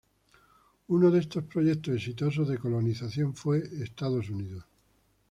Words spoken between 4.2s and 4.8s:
Unidos.